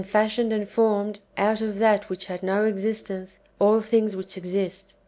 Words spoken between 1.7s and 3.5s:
that which had no existence,